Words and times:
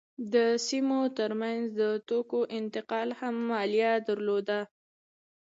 د 0.33 0.35
سیمو 0.67 0.99
ترمنځ 1.17 1.63
د 1.81 1.81
توکو 2.07 2.39
انتقال 2.59 3.09
هم 3.19 3.35
مالیه 3.49 3.93
درلوده. 4.07 4.59